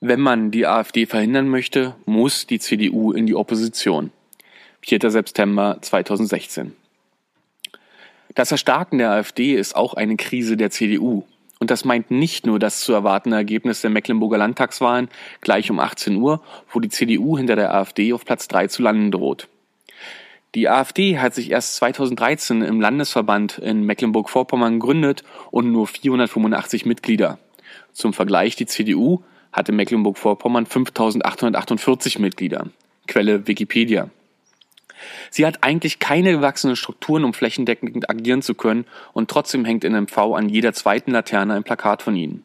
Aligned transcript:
Wenn 0.00 0.20
man 0.20 0.52
die 0.52 0.64
AfD 0.64 1.06
verhindern 1.06 1.48
möchte, 1.48 1.96
muss 2.06 2.46
die 2.46 2.60
CDU 2.60 3.10
in 3.10 3.26
die 3.26 3.34
Opposition. 3.34 4.12
4. 4.82 5.10
September 5.10 5.78
2016. 5.80 6.72
Das 8.36 8.52
Erstarken 8.52 8.98
der 8.98 9.10
AfD 9.10 9.54
ist 9.54 9.74
auch 9.74 9.94
eine 9.94 10.14
Krise 10.14 10.56
der 10.56 10.70
CDU. 10.70 11.24
Und 11.58 11.72
das 11.72 11.84
meint 11.84 12.12
nicht 12.12 12.46
nur 12.46 12.60
das 12.60 12.78
zu 12.82 12.92
erwartende 12.92 13.36
Ergebnis 13.36 13.80
der 13.80 13.90
Mecklenburger 13.90 14.38
Landtagswahlen 14.38 15.08
gleich 15.40 15.68
um 15.68 15.80
18 15.80 16.14
Uhr, 16.14 16.42
wo 16.72 16.78
die 16.78 16.90
CDU 16.90 17.36
hinter 17.36 17.56
der 17.56 17.74
AfD 17.74 18.12
auf 18.12 18.24
Platz 18.24 18.46
3 18.46 18.68
zu 18.68 18.82
landen 18.82 19.10
droht. 19.10 19.48
Die 20.54 20.68
AfD 20.68 21.18
hat 21.18 21.34
sich 21.34 21.50
erst 21.50 21.74
2013 21.74 22.62
im 22.62 22.80
Landesverband 22.80 23.58
in 23.58 23.82
Mecklenburg-Vorpommern 23.82 24.78
gegründet 24.78 25.24
und 25.50 25.72
nur 25.72 25.88
485 25.88 26.86
Mitglieder. 26.86 27.40
Zum 27.92 28.12
Vergleich, 28.12 28.54
die 28.54 28.66
CDU 28.66 29.24
hatte 29.52 29.72
Mecklenburg-Vorpommern 29.72 30.66
5848 30.66 32.18
Mitglieder. 32.18 32.66
Quelle 33.06 33.46
Wikipedia. 33.46 34.10
Sie 35.30 35.46
hat 35.46 35.62
eigentlich 35.62 35.98
keine 35.98 36.32
gewachsenen 36.32 36.76
Strukturen, 36.76 37.24
um 37.24 37.32
flächendeckend 37.32 38.10
agieren 38.10 38.42
zu 38.42 38.54
können, 38.54 38.84
und 39.12 39.30
trotzdem 39.30 39.64
hängt 39.64 39.84
in 39.84 39.94
MV 39.94 40.18
an 40.34 40.48
jeder 40.48 40.72
zweiten 40.72 41.12
Laterne 41.12 41.54
ein 41.54 41.64
Plakat 41.64 42.02
von 42.02 42.16
ihnen. 42.16 42.44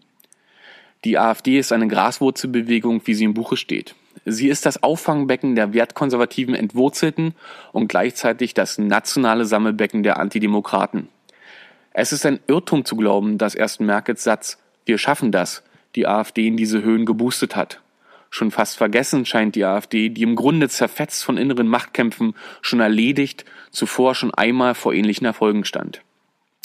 Die 1.03 1.17
AfD 1.17 1.59
ist 1.59 1.73
eine 1.73 1.87
Graswurzelbewegung, 1.87 3.01
wie 3.05 3.13
sie 3.13 3.25
im 3.25 3.33
Buche 3.33 3.57
steht. 3.57 3.95
Sie 4.25 4.47
ist 4.47 4.65
das 4.65 4.83
Auffangbecken 4.83 5.55
der 5.55 5.73
wertkonservativen 5.73 6.55
Entwurzelten 6.55 7.33
und 7.73 7.87
gleichzeitig 7.87 8.53
das 8.53 8.77
nationale 8.77 9.45
Sammelbecken 9.45 10.03
der 10.03 10.17
Antidemokraten. 10.17 11.09
Es 11.91 12.13
ist 12.13 12.25
ein 12.25 12.39
Irrtum 12.47 12.85
zu 12.85 12.95
glauben, 12.95 13.37
dass 13.37 13.53
erst 13.53 13.81
Merkels 13.81 14.23
Satz 14.23 14.59
Wir 14.85 14.97
schaffen 14.97 15.31
das 15.31 15.63
die 15.95 16.07
AfD 16.07 16.47
in 16.47 16.57
diese 16.57 16.83
Höhen 16.83 17.05
geboostet 17.05 17.55
hat. 17.55 17.81
Schon 18.29 18.49
fast 18.49 18.77
vergessen 18.77 19.25
scheint 19.25 19.55
die 19.55 19.63
AfD, 19.63 20.09
die 20.09 20.23
im 20.23 20.35
Grunde 20.35 20.67
zerfetzt 20.67 21.23
von 21.23 21.37
inneren 21.37 21.67
Machtkämpfen 21.67 22.33
schon 22.61 22.79
erledigt, 22.79 23.45
zuvor 23.69 24.15
schon 24.15 24.33
einmal 24.33 24.73
vor 24.73 24.93
ähnlichen 24.93 25.25
Erfolgen 25.25 25.65
stand. 25.65 26.01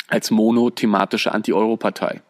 Als 0.08 0.30
monothematische 0.30 1.32
Anti-Euro-Partei. 1.32 2.22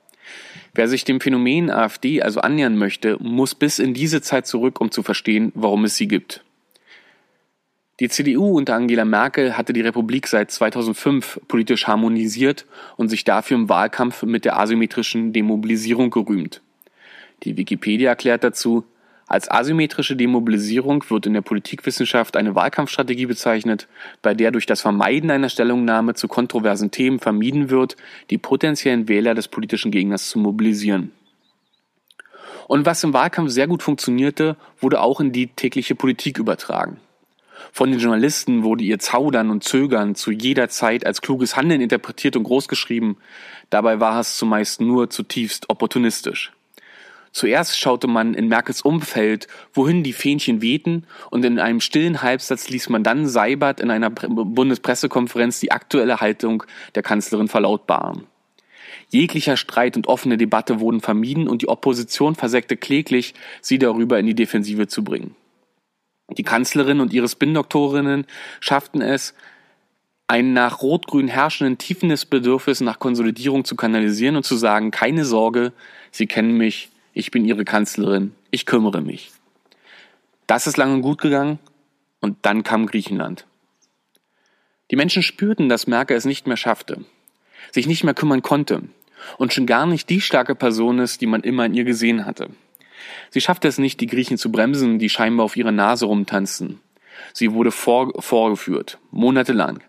Wer 0.74 0.88
sich 0.88 1.04
dem 1.04 1.20
Phänomen 1.20 1.70
AfD 1.70 2.22
also 2.22 2.40
annähern 2.40 2.76
möchte, 2.76 3.16
muss 3.20 3.54
bis 3.54 3.78
in 3.78 3.94
diese 3.94 4.22
Zeit 4.22 4.46
zurück, 4.46 4.80
um 4.80 4.90
zu 4.90 5.02
verstehen, 5.02 5.52
warum 5.54 5.84
es 5.84 5.96
sie 5.96 6.08
gibt. 6.08 6.42
Die 8.00 8.08
CDU 8.08 8.56
unter 8.56 8.74
Angela 8.74 9.04
Merkel 9.04 9.56
hatte 9.56 9.72
die 9.72 9.80
Republik 9.80 10.28
seit 10.28 10.52
2005 10.52 11.40
politisch 11.48 11.88
harmonisiert 11.88 12.64
und 12.96 13.08
sich 13.08 13.24
dafür 13.24 13.56
im 13.56 13.68
Wahlkampf 13.68 14.22
mit 14.22 14.44
der 14.44 14.58
asymmetrischen 14.58 15.32
Demobilisierung 15.32 16.10
gerühmt. 16.10 16.60
Die 17.44 17.56
Wikipedia 17.56 18.10
erklärt 18.10 18.44
dazu, 18.44 18.84
als 19.28 19.50
asymmetrische 19.50 20.16
Demobilisierung 20.16 21.04
wird 21.10 21.26
in 21.26 21.34
der 21.34 21.42
Politikwissenschaft 21.42 22.34
eine 22.34 22.54
Wahlkampfstrategie 22.54 23.26
bezeichnet, 23.26 23.86
bei 24.22 24.32
der 24.32 24.50
durch 24.50 24.64
das 24.64 24.80
Vermeiden 24.80 25.30
einer 25.30 25.50
Stellungnahme 25.50 26.14
zu 26.14 26.28
kontroversen 26.28 26.90
Themen 26.90 27.18
vermieden 27.18 27.68
wird, 27.68 27.96
die 28.30 28.38
potenziellen 28.38 29.06
Wähler 29.06 29.34
des 29.34 29.48
politischen 29.48 29.90
Gegners 29.90 30.30
zu 30.30 30.38
mobilisieren. 30.38 31.12
Und 32.68 32.86
was 32.86 33.04
im 33.04 33.12
Wahlkampf 33.12 33.50
sehr 33.50 33.66
gut 33.66 33.82
funktionierte, 33.82 34.56
wurde 34.80 35.00
auch 35.00 35.20
in 35.20 35.32
die 35.32 35.48
tägliche 35.48 35.94
Politik 35.94 36.38
übertragen. 36.38 36.98
Von 37.72 37.90
den 37.90 38.00
Journalisten 38.00 38.62
wurde 38.62 38.84
ihr 38.84 38.98
Zaudern 38.98 39.50
und 39.50 39.62
Zögern 39.62 40.14
zu 40.14 40.30
jeder 40.30 40.68
Zeit 40.70 41.04
als 41.04 41.20
kluges 41.20 41.54
Handeln 41.54 41.82
interpretiert 41.82 42.36
und 42.36 42.44
großgeschrieben, 42.44 43.18
dabei 43.68 44.00
war 44.00 44.20
es 44.20 44.38
zumeist 44.38 44.80
nur 44.80 45.10
zutiefst 45.10 45.68
opportunistisch. 45.68 46.52
Zuerst 47.32 47.78
schaute 47.78 48.06
man 48.06 48.34
in 48.34 48.48
Merkels 48.48 48.82
Umfeld, 48.82 49.48
wohin 49.72 50.02
die 50.02 50.12
Fähnchen 50.12 50.62
wehten, 50.62 51.06
und 51.30 51.44
in 51.44 51.58
einem 51.58 51.80
stillen 51.80 52.22
Halbsatz 52.22 52.68
ließ 52.68 52.88
man 52.88 53.02
dann 53.02 53.26
Seibert 53.26 53.80
in 53.80 53.90
einer 53.90 54.10
Bundespressekonferenz 54.10 55.60
die 55.60 55.72
aktuelle 55.72 56.20
Haltung 56.20 56.64
der 56.94 57.02
Kanzlerin 57.02 57.48
verlautbaren. 57.48 58.26
Jeglicher 59.10 59.56
Streit 59.56 59.96
und 59.96 60.06
offene 60.06 60.36
Debatte 60.36 60.80
wurden 60.80 61.00
vermieden 61.00 61.48
und 61.48 61.62
die 61.62 61.68
Opposition 61.68 62.34
versägte 62.34 62.76
kläglich, 62.76 63.34
sie 63.60 63.78
darüber 63.78 64.18
in 64.18 64.26
die 64.26 64.34
Defensive 64.34 64.86
zu 64.86 65.02
bringen. 65.02 65.34
Die 66.36 66.42
Kanzlerin 66.42 67.00
und 67.00 67.14
ihre 67.14 67.28
Spin-Doktorinnen 67.28 68.26
schafften 68.60 69.00
es, 69.00 69.34
ein 70.30 70.52
nach 70.52 70.82
Rot-Grün 70.82 71.28
herrschenden 71.28 71.78
tiefendes 71.78 72.26
Bedürfnis 72.26 72.82
nach 72.82 72.98
Konsolidierung 72.98 73.64
zu 73.64 73.76
kanalisieren 73.76 74.36
und 74.36 74.44
zu 74.44 74.56
sagen, 74.56 74.90
keine 74.90 75.24
Sorge, 75.24 75.72
Sie 76.10 76.26
kennen 76.26 76.56
mich, 76.56 76.90
ich 77.18 77.32
bin 77.32 77.44
Ihre 77.44 77.64
Kanzlerin, 77.64 78.32
ich 78.52 78.64
kümmere 78.64 79.00
mich. 79.00 79.32
Das 80.46 80.68
ist 80.68 80.76
lange 80.76 81.00
gut 81.00 81.20
gegangen 81.20 81.58
und 82.20 82.36
dann 82.42 82.62
kam 82.62 82.86
Griechenland. 82.86 83.44
Die 84.92 84.96
Menschen 84.96 85.24
spürten, 85.24 85.68
dass 85.68 85.88
Merkel 85.88 86.16
es 86.16 86.26
nicht 86.26 86.46
mehr 86.46 86.56
schaffte, 86.56 87.04
sich 87.72 87.88
nicht 87.88 88.04
mehr 88.04 88.14
kümmern 88.14 88.42
konnte 88.42 88.82
und 89.36 89.52
schon 89.52 89.66
gar 89.66 89.84
nicht 89.84 90.08
die 90.10 90.20
starke 90.20 90.54
Person 90.54 91.00
ist, 91.00 91.20
die 91.20 91.26
man 91.26 91.42
immer 91.42 91.66
in 91.66 91.74
ihr 91.74 91.82
gesehen 91.82 92.24
hatte. 92.24 92.50
Sie 93.30 93.40
schaffte 93.40 93.66
es 93.66 93.78
nicht, 93.78 94.00
die 94.00 94.06
Griechen 94.06 94.38
zu 94.38 94.52
bremsen, 94.52 95.00
die 95.00 95.08
scheinbar 95.08 95.44
auf 95.44 95.56
ihrer 95.56 95.72
Nase 95.72 96.06
rumtanzten. 96.06 96.80
Sie 97.32 97.52
wurde 97.52 97.72
vor, 97.72 98.12
vorgeführt, 98.22 98.98
monatelang. 99.10 99.82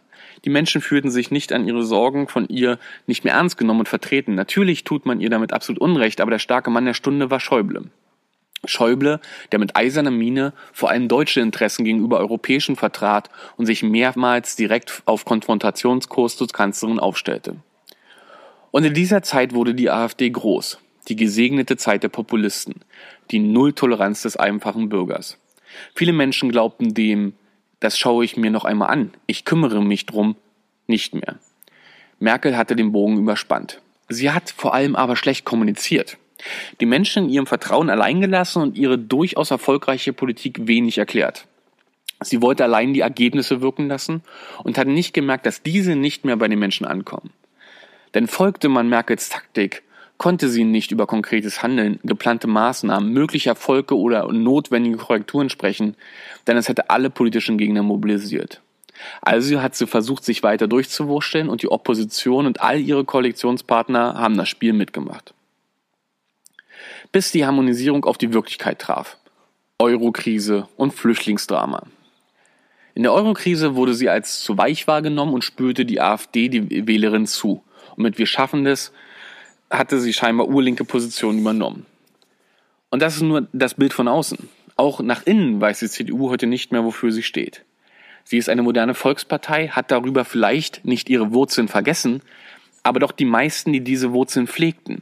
Die 0.46 0.50
Menschen 0.50 0.82
fühlten 0.82 1.12
sich 1.12 1.32
nicht 1.32 1.52
an 1.52 1.68
ihre 1.68 1.84
Sorgen 1.84 2.28
von 2.28 2.48
ihr 2.48 2.80
nicht 3.08 3.24
mehr 3.24 3.34
ernst 3.34 3.58
genommen 3.58 3.82
und 3.82 3.90
vertreten. 3.90 4.36
Natürlich 4.36 4.84
tut 4.84 5.06
man 5.06 5.20
ihr 5.20 5.30
damit 5.30 5.54
absolut 5.54 5.82
Unrecht, 5.82 6.22
aber 6.22 6.32
der 6.32 6.40
starke 6.40 6.70
Mann 6.70 6.86
der 6.86 6.94
Stunde 6.94 7.30
war 7.30 7.40
Schäuble. 7.40 7.86
Schäuble, 8.66 9.22
der 9.52 9.60
mit 9.60 9.76
eiserner 9.76 10.12
Miene 10.12 10.54
vor 10.74 10.90
allem 10.90 11.08
deutsche 11.08 11.40
Interessen 11.40 11.86
gegenüber 11.86 12.20
europäischen 12.20 12.76
vertrat 12.76 13.30
und 13.56 13.66
sich 13.66 13.84
mehrmals 13.84 14.56
direkt 14.56 15.02
auf 15.06 15.26
Konfrontationskurs 15.26 16.36
zur 16.36 16.48
Kanzlerin 16.48 17.00
aufstellte. 17.00 17.56
Und 18.72 18.84
in 18.84 18.94
dieser 18.94 19.24
Zeit 19.24 19.54
wurde 19.54 19.74
die 19.74 19.90
AfD 19.90 20.30
groß, 20.30 20.80
die 21.08 21.16
gesegnete 21.16 21.78
Zeit 21.78 22.04
der 22.04 22.10
Populisten, 22.10 22.82
die 23.32 23.40
Nulltoleranz 23.40 24.24
des 24.24 24.36
einfachen 24.36 24.90
Bürgers. 24.90 25.38
Viele 25.96 26.14
Menschen 26.14 26.52
glaubten 26.52 26.94
dem 26.94 27.34
das 27.80 27.98
schaue 27.98 28.26
ich 28.26 28.38
mir 28.38 28.52
noch 28.52 28.66
einmal 28.66 28.90
an, 28.90 29.12
ich 29.26 29.46
kümmere 29.46 29.82
mich 29.82 30.06
drum, 30.06 30.36
nicht 30.88 31.14
mehr. 31.14 31.40
Merkel 32.20 32.58
hatte 32.58 32.76
den 32.76 32.92
Bogen 32.92 33.18
überspannt. 33.18 33.82
Sie 34.10 34.32
hat 34.32 34.50
vor 34.50 34.74
allem 34.74 34.96
aber 34.96 35.16
schlecht 35.16 35.46
kommuniziert. 35.46 36.18
Die 36.80 36.86
Menschen 36.86 37.26
in 37.26 37.30
ihrem 37.30 37.48
Vertrauen 37.48 37.90
allein 37.90 38.22
gelassen 38.22 38.62
und 38.62 38.78
ihre 38.78 38.98
durchaus 38.98 39.52
erfolgreiche 39.52 40.14
Politik 40.14 40.68
wenig 40.68 40.98
erklärt. 40.98 41.48
Sie 42.22 42.42
wollte 42.42 42.64
allein 42.64 42.94
die 42.94 43.00
Ergebnisse 43.00 43.62
wirken 43.62 43.88
lassen 43.88 44.24
und 44.64 44.78
hat 44.78 44.88
nicht 44.88 45.14
gemerkt, 45.14 45.46
dass 45.46 45.64
diese 45.64 45.96
nicht 45.96 46.26
mehr 46.26 46.36
bei 46.36 46.48
den 46.48 46.60
Menschen 46.60 46.86
ankommen. 46.86 47.32
Denn 48.14 48.28
folgte 48.28 48.68
man 48.68 48.90
Merkels 48.90 49.30
Taktik, 49.30 49.84
konnte 50.20 50.50
sie 50.50 50.66
nicht 50.66 50.92
über 50.92 51.08
konkretes 51.08 51.64
Handeln, 51.64 52.00
geplante 52.04 52.46
Maßnahmen, 52.46 53.12
mögliche 53.12 53.50
Erfolge 53.50 53.98
oder 53.98 54.32
notwendige 54.32 54.98
Korrekturen 54.98 55.50
sprechen, 55.50 55.96
denn 56.46 56.58
es 56.58 56.68
hätte 56.68 56.90
alle 56.90 57.10
politischen 57.10 57.58
Gegner 57.58 57.82
mobilisiert. 57.82 58.62
Also 59.22 59.62
hat 59.62 59.76
sie 59.76 59.88
versucht, 59.88 60.26
sich 60.26 60.44
weiter 60.44 60.68
durchzuwurschteln 60.68 61.48
und 61.48 61.62
die 61.64 61.72
Opposition 61.72 62.46
und 62.46 62.62
all 62.62 62.80
ihre 62.80 63.06
Koalitionspartner 63.06 64.16
haben 64.16 64.38
das 64.38 64.50
Spiel 64.50 64.74
mitgemacht. 64.74 65.34
Bis 67.14 67.32
die 67.32 67.46
Harmonisierung 67.46 68.04
auf 68.04 68.18
die 68.18 68.34
Wirklichkeit 68.34 68.80
traf. 68.80 69.18
Eurokrise 69.80 70.68
und 70.76 70.94
Flüchtlingsdrama. 70.94 71.84
In 72.94 73.04
der 73.04 73.14
Eurokrise 73.14 73.76
wurde 73.76 73.94
sie 73.94 74.10
als 74.10 74.42
zu 74.42 74.58
weich 74.58 74.86
wahrgenommen 74.86 75.34
und 75.34 75.46
spürte 75.46 75.86
die 75.86 76.02
AfD 76.02 76.50
die 76.50 76.86
Wählerin 76.86 77.26
zu. 77.26 77.64
Und 77.96 78.04
mit 78.04 78.18
Wir 78.18 78.26
schaffen 78.26 78.66
das 78.66 78.92
hatte 79.70 80.00
sie 80.00 80.14
scheinbar 80.14 80.48
urlinke 80.48 80.84
Positionen 80.84 81.40
übernommen. 81.40 81.86
Und 82.90 83.02
das 83.02 83.16
ist 83.16 83.22
nur 83.22 83.48
das 83.54 83.76
Bild 83.76 83.94
von 83.94 84.08
außen. 84.08 84.50
Auch 84.76 85.02
nach 85.02 85.26
innen 85.26 85.62
weiß 85.62 85.80
die 85.80 85.90
CDU 85.90 86.30
heute 86.30 86.48
nicht 86.48 86.72
mehr, 86.72 86.84
wofür 86.84 87.12
sie 87.12 87.24
steht. 87.24 87.64
Sie 88.24 88.38
ist 88.38 88.50
eine 88.50 88.64
moderne 88.64 88.94
Volkspartei, 88.94 89.68
hat 89.70 89.92
darüber 89.92 90.26
vielleicht 90.26 90.86
nicht 90.86 91.10
ihre 91.10 91.34
Wurzeln 91.34 91.68
vergessen, 91.68 92.22
aber 92.84 93.00
doch 93.00 93.12
die 93.12 93.26
meisten, 93.26 93.74
die 93.74 93.82
diese 93.82 94.14
Wurzeln 94.14 94.48
pflegten. 94.48 95.02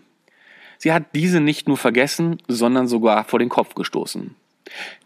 Sie 0.78 0.94
hat 0.94 1.04
diese 1.16 1.40
nicht 1.40 1.68
nur 1.68 1.78
vergessen, 1.78 2.42
sondern 2.48 2.88
sogar 2.88 3.24
vor 3.24 3.40
den 3.40 3.50
Kopf 3.50 3.76
gestoßen. 3.76 4.36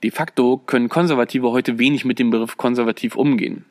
De 0.04 0.12
facto 0.12 0.58
können 0.58 0.90
Konservative 0.90 1.52
heute 1.52 1.80
wenig 1.80 2.06
mit 2.06 2.20
dem 2.20 2.30
Begriff 2.30 2.58
konservativ 2.58 3.16
umgehen. 3.16 3.66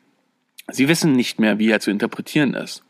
Sie 0.69 0.87
wissen 0.87 1.13
nicht 1.13 1.39
mehr, 1.39 1.59
wie 1.59 1.69
er 1.69 1.79
zu 1.79 1.91
interpretieren 1.91 2.53
ist. 2.53 2.83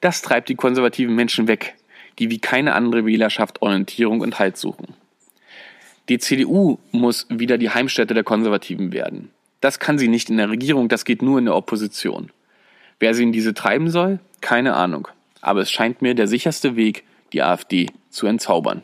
Das 0.00 0.22
treibt 0.22 0.48
die 0.48 0.54
konservativen 0.54 1.14
Menschen 1.14 1.48
weg, 1.48 1.76
die 2.20 2.30
wie 2.30 2.38
keine 2.38 2.74
andere 2.74 3.06
Wählerschaft 3.06 3.62
Orientierung 3.62 4.20
und 4.20 4.38
Halt 4.38 4.56
suchen. 4.56 4.94
Die 6.08 6.18
CDU 6.18 6.78
muss 6.92 7.26
wieder 7.30 7.56
die 7.56 7.70
Heimstätte 7.70 8.14
der 8.14 8.24
Konservativen 8.24 8.92
werden. 8.92 9.30
Das 9.60 9.78
kann 9.78 9.98
sie 9.98 10.08
nicht 10.08 10.30
in 10.30 10.36
der 10.36 10.50
Regierung, 10.50 10.88
das 10.88 11.04
geht 11.04 11.22
nur 11.22 11.38
in 11.38 11.46
der 11.46 11.56
Opposition. 11.56 12.30
Wer 12.98 13.14
sie 13.14 13.22
in 13.22 13.32
diese 13.32 13.54
treiben 13.54 13.90
soll? 13.90 14.20
Keine 14.40 14.74
Ahnung. 14.74 15.08
Aber 15.40 15.62
es 15.62 15.70
scheint 15.70 16.02
mir 16.02 16.14
der 16.14 16.28
sicherste 16.28 16.76
Weg, 16.76 17.04
die 17.32 17.42
AfD 17.42 17.86
zu 18.10 18.26
entzaubern. 18.26 18.82